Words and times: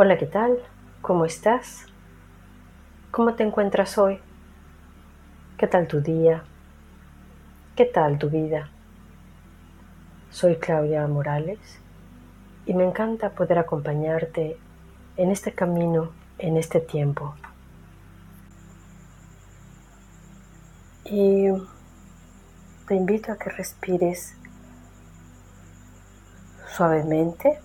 Hola, 0.00 0.16
¿qué 0.16 0.26
tal? 0.26 0.60
¿Cómo 1.02 1.24
estás? 1.24 1.84
¿Cómo 3.10 3.34
te 3.34 3.42
encuentras 3.42 3.98
hoy? 3.98 4.20
¿Qué 5.56 5.66
tal 5.66 5.88
tu 5.88 6.00
día? 6.00 6.44
¿Qué 7.74 7.84
tal 7.84 8.16
tu 8.16 8.30
vida? 8.30 8.70
Soy 10.30 10.54
Claudia 10.54 11.04
Morales 11.08 11.80
y 12.64 12.74
me 12.74 12.84
encanta 12.84 13.30
poder 13.30 13.58
acompañarte 13.58 14.56
en 15.16 15.32
este 15.32 15.52
camino, 15.52 16.12
en 16.38 16.58
este 16.58 16.78
tiempo. 16.78 17.34
Y 21.06 21.48
te 22.86 22.94
invito 22.94 23.32
a 23.32 23.36
que 23.36 23.50
respires 23.50 24.36
suavemente 26.68 27.58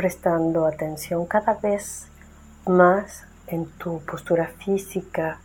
prestando 0.00 0.64
atención 0.64 1.26
cada 1.26 1.52
vez 1.52 2.06
más 2.64 3.26
en 3.48 3.66
tu 3.66 4.00
postura 4.00 4.46
física, 4.46 5.40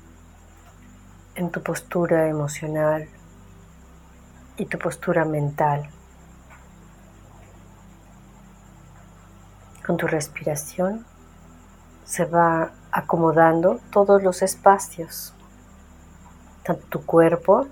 en 1.35 1.51
tu 1.51 1.61
postura 1.61 2.29
emocional 2.29 3.09
y 4.55 4.65
tu 4.67 4.77
postura 4.77 5.25
mental. 5.25 5.89
Con 9.85 9.97
tu 9.97 10.07
respiración 10.07 11.05
se 12.05 12.23
va 12.23 12.71
acomodando 12.93 13.81
todos 13.91 14.23
los 14.23 14.41
espacios, 14.41 15.33
tanto 16.63 16.87
tu 16.87 17.05
cuerpo 17.05 17.67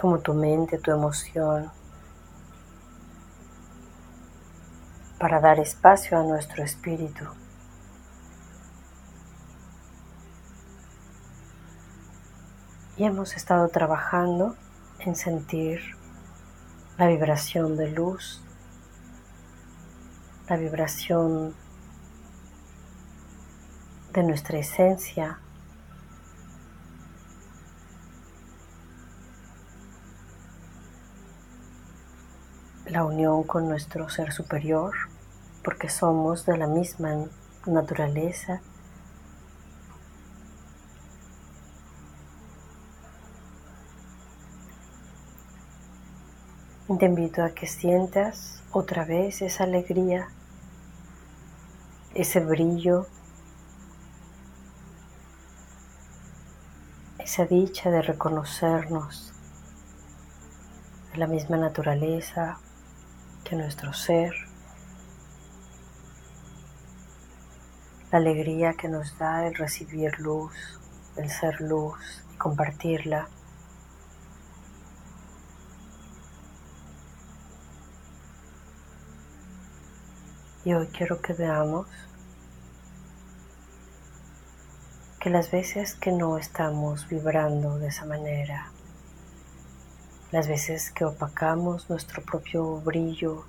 como 0.00 0.20
tu 0.20 0.34
mente, 0.34 0.78
tu 0.78 0.92
emoción, 0.92 1.68
para 5.18 5.40
dar 5.40 5.58
espacio 5.58 6.18
a 6.18 6.22
nuestro 6.22 6.62
espíritu. 6.62 7.24
Y 12.96 13.04
hemos 13.04 13.36
estado 13.36 13.68
trabajando 13.68 14.56
en 15.00 15.14
sentir 15.14 15.80
la 16.96 17.06
vibración 17.06 17.76
de 17.76 17.90
luz, 17.90 18.42
la 20.48 20.56
vibración 20.56 21.54
de 24.12 24.22
nuestra 24.24 24.58
esencia, 24.58 25.38
la 32.90 33.04
unión 33.04 33.44
con 33.44 33.68
nuestro 33.68 34.08
ser 34.08 34.32
superior, 34.32 34.94
porque 35.62 35.88
somos 35.88 36.46
de 36.46 36.56
la 36.56 36.66
misma 36.66 37.26
naturaleza. 37.66 38.60
Te 46.98 47.06
invito 47.06 47.44
a 47.44 47.50
que 47.50 47.68
sientas 47.68 48.60
otra 48.72 49.04
vez 49.04 49.40
esa 49.42 49.64
alegría, 49.64 50.28
ese 52.12 52.40
brillo, 52.40 53.06
esa 57.18 57.44
dicha 57.44 57.90
de 57.90 58.02
reconocernos 58.02 59.32
de 61.12 61.18
la 61.18 61.28
misma 61.28 61.56
naturaleza, 61.56 62.58
nuestro 63.56 63.92
ser, 63.92 64.34
la 68.10 68.18
alegría 68.18 68.74
que 68.74 68.88
nos 68.88 69.18
da 69.18 69.46
el 69.46 69.54
recibir 69.54 70.18
luz, 70.18 70.52
el 71.16 71.30
ser 71.30 71.60
luz 71.60 71.96
y 72.34 72.36
compartirla. 72.36 73.28
Y 80.64 80.74
hoy 80.74 80.86
quiero 80.88 81.20
que 81.22 81.32
veamos 81.32 81.86
que 85.20 85.30
las 85.30 85.50
veces 85.50 85.94
que 85.94 86.12
no 86.12 86.38
estamos 86.38 87.08
vibrando 87.08 87.78
de 87.78 87.88
esa 87.88 88.04
manera, 88.04 88.70
las 90.30 90.46
veces 90.46 90.90
que 90.90 91.06
opacamos 91.06 91.88
nuestro 91.88 92.22
propio 92.22 92.80
brillo, 92.80 93.44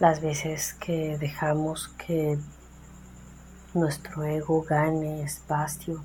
las 0.00 0.20
veces 0.20 0.74
que 0.74 1.16
dejamos 1.18 1.88
que 1.88 2.36
nuestro 3.74 4.24
ego 4.24 4.62
gane 4.62 5.22
espacio, 5.22 6.02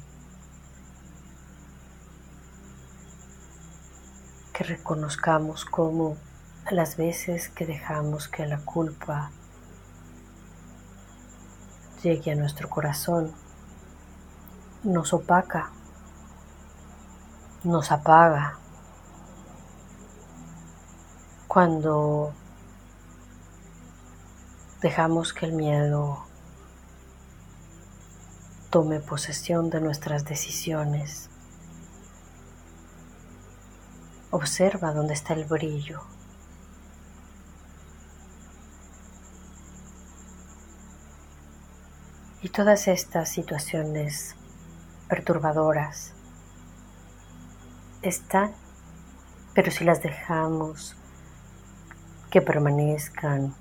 que 4.54 4.64
reconozcamos 4.64 5.66
como 5.66 6.18
las 6.70 6.98
veces 6.98 7.50
que 7.50 7.66
dejamos 7.66 8.28
que 8.28 8.46
la 8.46 8.60
culpa 8.60 9.32
llegue 12.04 12.32
a 12.32 12.36
nuestro 12.36 12.70
corazón, 12.70 13.34
nos 14.84 15.14
opaca 15.14 15.72
nos 17.64 17.92
apaga. 17.92 18.58
Cuando 21.48 22.34
dejamos 24.82 25.34
que 25.34 25.46
el 25.46 25.54
miedo 25.54 26.26
tome 28.70 29.00
posesión 29.00 29.70
de 29.70 29.82
nuestras 29.82 30.26
decisiones. 30.26 31.30
Observa 34.32 34.94
dónde 34.94 35.16
está 35.16 35.34
el 35.34 35.46
brillo. 35.46 36.02
Y 42.42 42.50
todas 42.50 42.88
estas 42.88 43.30
situaciones 43.30 44.36
perturbadoras 45.10 46.14
están, 48.02 48.54
pero 49.54 49.72
si 49.72 49.84
las 49.84 50.02
dejamos 50.02 50.96
que 52.30 52.42
permanezcan, 52.42 53.54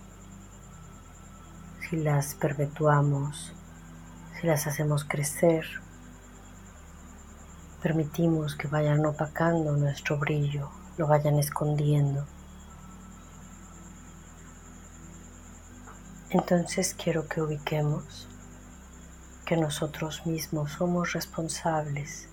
si 1.89 1.97
las 1.97 2.35
perpetuamos, 2.35 3.53
si 4.41 4.47
las 4.47 4.67
hacemos 4.67 5.05
crecer, 5.05 5.65
permitimos 7.83 8.55
que 8.55 8.69
vayan 8.69 9.05
opacando 9.07 9.77
nuestro 9.77 10.19
brillo, 10.19 10.71
lo 10.97 11.07
vayan 11.07 11.39
escondiendo. 11.39 12.27
Entonces 16.31 16.95
quiero 16.95 17.27
que 17.27 17.41
ubiquemos 17.41 18.29
que 19.47 19.57
nosotros 19.57 20.27
mismos 20.27 20.73
somos 20.73 21.15
responsables 21.15 22.29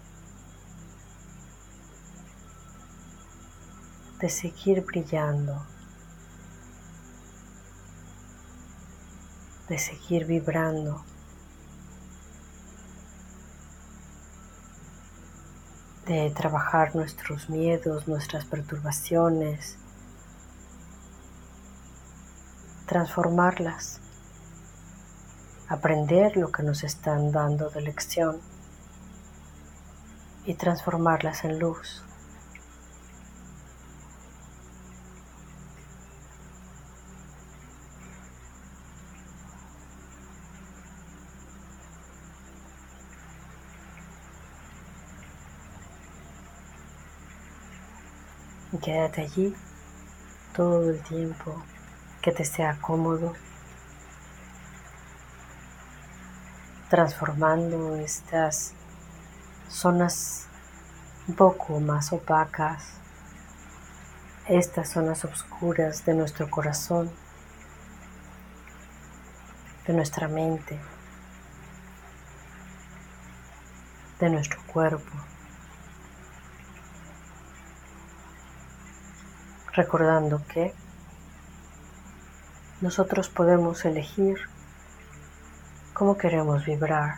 de 4.25 4.31
seguir 4.31 4.84
brillando, 4.84 5.63
de 9.69 9.78
seguir 9.78 10.25
vibrando. 10.25 11.06
de 16.08 16.30
trabajar 16.31 16.96
nuestros 16.96 17.50
miedos, 17.50 18.07
nuestras 18.07 18.45
perturbaciones, 18.45 19.77
transformarlas, 22.86 24.00
aprender 25.68 26.38
lo 26.38 26.51
que 26.51 26.62
nos 26.62 26.83
están 26.83 27.31
dando 27.31 27.71
de 27.71 27.81
lección 27.81 28.39
y 30.45 30.54
transformarlas 30.54 31.44
en 31.44 31.57
luz. 31.57 32.06
Y 48.75 48.77
quédate 48.77 49.22
allí 49.22 49.56
todo 50.56 50.89
el 50.89 51.01
tiempo 51.01 51.63
que 52.22 52.31
te 52.31 52.45
sea 52.45 52.77
cómodo, 52.81 53.33
transformando 56.89 57.95
estas 57.95 58.74
zonas 59.69 60.48
un 61.27 61.36
poco 61.36 61.80
más 61.80 62.13
opacas 62.13 62.95
estas 64.48 64.89
zonas 64.89 65.25
oscuras 65.25 66.06
de 66.06 66.13
nuestro 66.13 66.50
corazón, 66.50 67.10
de 69.88 69.94
nuestra 69.94 70.28
mente, 70.28 70.80
de 74.19 74.30
nuestro 74.30 74.62
cuerpo. 74.68 75.34
Recordando 79.75 80.42
que 80.48 80.74
nosotros 82.80 83.27
podemos 83.27 83.83
elegir 83.83 84.38
cómo 85.94 86.18
queremos 86.18 86.66
vibrar, 86.66 87.18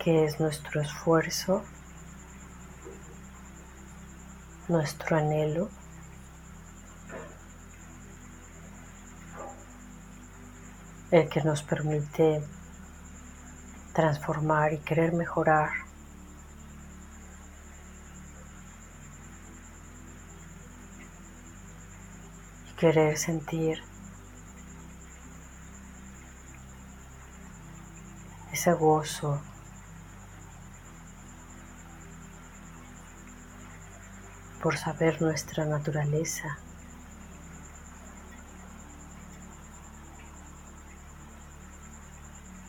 qué 0.00 0.24
es 0.24 0.40
nuestro 0.40 0.80
esfuerzo, 0.80 1.62
nuestro 4.66 5.16
anhelo. 5.16 5.68
el 11.12 11.28
que 11.28 11.40
nos 11.44 11.62
permite 11.62 12.42
transformar 13.94 14.72
y 14.72 14.78
querer 14.78 15.12
mejorar 15.12 15.85
querer 22.76 23.16
sentir 23.16 23.82
ese 28.52 28.72
gozo 28.74 29.40
por 34.62 34.76
saber 34.76 35.22
nuestra 35.22 35.64
naturaleza. 35.64 36.58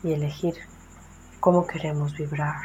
y 0.02 0.12
elegir 0.12 0.54
cómo 1.40 1.66
queremos 1.66 2.14
vibrar. 2.16 2.62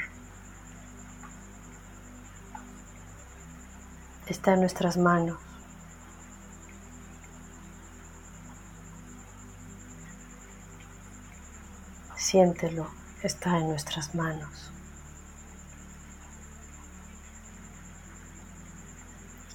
Está 4.28 4.54
en 4.54 4.62
nuestras 4.62 4.98
manos. 4.98 5.53
Siéntelo, 12.34 12.88
está 13.22 13.60
en 13.60 13.68
nuestras 13.68 14.16
manos. 14.16 14.72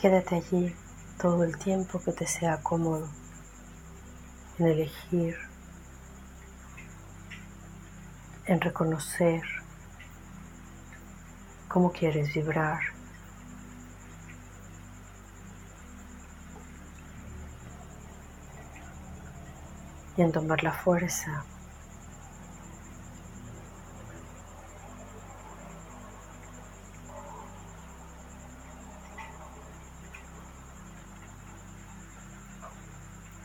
Quédate 0.00 0.36
allí 0.36 0.76
todo 1.20 1.42
el 1.42 1.58
tiempo 1.58 2.00
que 2.00 2.12
te 2.12 2.24
sea 2.24 2.62
cómodo 2.62 3.08
en 4.60 4.68
elegir, 4.68 5.36
en 8.46 8.60
reconocer 8.60 9.42
cómo 11.66 11.90
quieres 11.90 12.32
vibrar. 12.32 12.78
Y 20.16 20.22
en 20.22 20.30
tomar 20.30 20.62
la 20.62 20.72
fuerza 20.72 21.44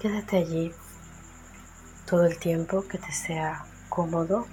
Quédate 0.04 0.36
allí 0.36 0.74
todo 2.06 2.26
el 2.26 2.38
tiempo 2.38 2.86
que 2.90 2.98
te 2.98 3.14
sea 3.14 3.64
cómodo, 3.88 4.46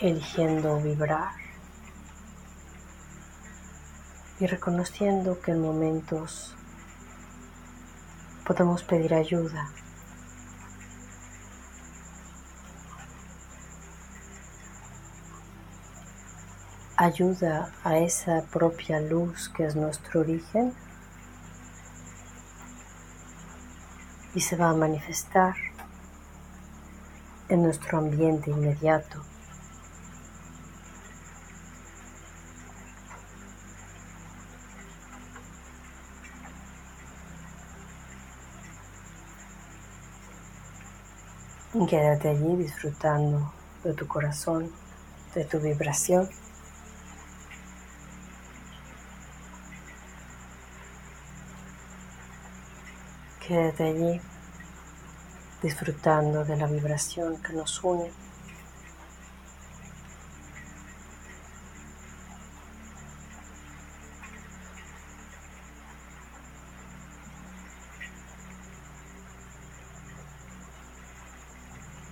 eligiendo 0.00 0.80
vibrar 0.80 1.30
y 4.40 4.46
reconociendo 4.48 5.40
que 5.40 5.52
en 5.52 5.62
momentos 5.62 6.56
podemos 8.44 8.82
pedir 8.82 9.14
ayuda. 9.14 9.70
Ayuda 16.96 17.70
a 17.84 17.98
esa 17.98 18.42
propia 18.46 18.98
luz 18.98 19.48
que 19.48 19.64
es 19.64 19.76
nuestro 19.76 20.22
origen 20.22 20.74
y 24.34 24.40
se 24.40 24.56
va 24.56 24.70
a 24.70 24.74
manifestar 24.74 25.54
en 27.48 27.62
nuestro 27.62 27.98
ambiente 27.98 28.50
inmediato. 28.50 29.22
Quédate 41.88 42.28
allí 42.30 42.56
disfrutando 42.56 43.52
de 43.84 43.92
tu 43.92 44.06
corazón, 44.06 44.70
de 45.34 45.44
tu 45.44 45.58
vibración. 45.58 46.28
Quédate 53.46 53.82
allí 53.82 54.20
disfrutando 55.62 56.44
de 56.44 56.56
la 56.56 56.68
vibración 56.68 57.42
que 57.42 57.52
nos 57.52 57.82
une. 57.82 58.12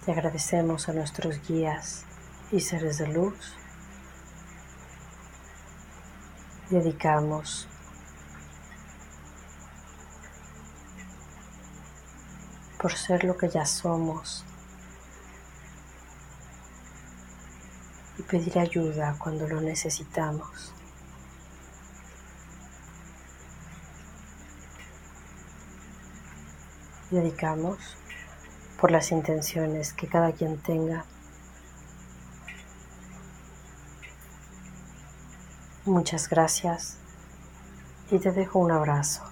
Te 0.04 0.10
agradecemos 0.10 0.88
a 0.88 0.92
nuestros 0.92 1.46
guías 1.46 2.06
y 2.50 2.58
seres 2.58 2.98
de 2.98 3.06
luz. 3.06 3.54
Dedicamos 6.70 7.68
por 12.80 12.96
ser 12.96 13.24
lo 13.24 13.36
que 13.36 13.48
ya 13.48 13.66
somos 13.66 14.44
y 18.18 18.22
pedir 18.22 18.58
ayuda 18.58 19.16
cuando 19.18 19.46
lo 19.46 19.60
necesitamos. 19.60 20.72
Dedicamos 27.10 27.78
por 28.80 28.90
las 28.90 29.10
intenciones 29.10 29.92
que 29.92 30.06
cada 30.06 30.32
quien 30.32 30.56
tenga. 30.58 31.04
Muchas 35.84 36.28
gracias 36.28 36.96
y 38.10 38.18
te 38.18 38.32
dejo 38.32 38.58
un 38.58 38.70
abrazo. 38.70 39.29